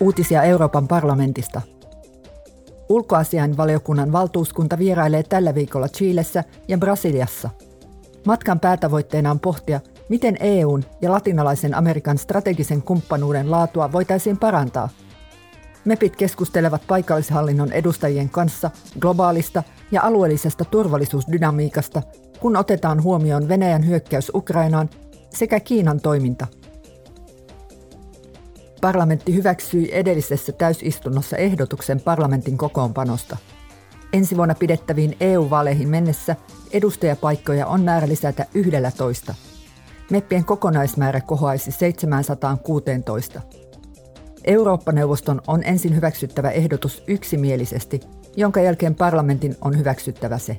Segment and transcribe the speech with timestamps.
[0.00, 1.62] Uutisia Euroopan parlamentista.
[2.88, 7.50] Ulkoasiainvaliokunnan valtuuskunta vierailee tällä viikolla Chiilessä ja Brasiliassa.
[8.26, 14.88] Matkan päätavoitteena on pohtia, miten EUn ja latinalaisen Amerikan strategisen kumppanuuden laatua voitaisiin parantaa.
[15.84, 18.70] MEPit keskustelevat paikallishallinnon edustajien kanssa
[19.00, 22.02] globaalista ja alueellisesta turvallisuusdynamiikasta,
[22.40, 24.90] kun otetaan huomioon Venäjän hyökkäys Ukrainaan
[25.30, 26.46] sekä Kiinan toiminta–
[28.80, 33.36] Parlamentti hyväksyi edellisessä täysistunnossa ehdotuksen parlamentin kokoonpanosta.
[34.12, 36.36] Ensi vuonna pidettäviin EU-vaaleihin mennessä
[36.72, 39.34] edustajapaikkoja on määrä lisätä 11.
[40.10, 43.40] Meppien kokonaismäärä kohoaisi 716.
[44.44, 48.00] Eurooppa-neuvoston on ensin hyväksyttävä ehdotus yksimielisesti,
[48.36, 50.56] jonka jälkeen parlamentin on hyväksyttävä se.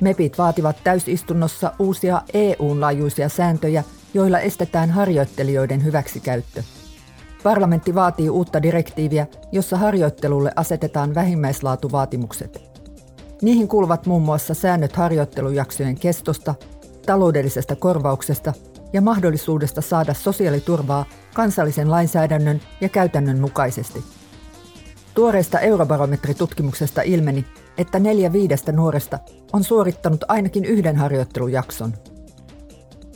[0.00, 6.62] MEPit vaativat täysistunnossa uusia EU-laajuisia sääntöjä– joilla estetään harjoittelijoiden hyväksikäyttö.
[7.42, 12.62] Parlamentti vaatii uutta direktiiviä, jossa harjoittelulle asetetaan vähimmäislaatuvaatimukset.
[13.42, 16.54] Niihin kuuluvat muun muassa säännöt harjoittelujaksojen kestosta,
[17.06, 18.52] taloudellisesta korvauksesta
[18.92, 21.04] ja mahdollisuudesta saada sosiaaliturvaa
[21.34, 24.04] kansallisen lainsäädännön ja käytännön mukaisesti.
[25.14, 27.46] Tuoreesta eurobarometritutkimuksesta ilmeni,
[27.78, 29.18] että neljä viidestä nuoresta
[29.52, 31.94] on suorittanut ainakin yhden harjoittelujakson–